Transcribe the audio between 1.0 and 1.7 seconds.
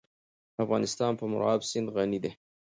په مورغاب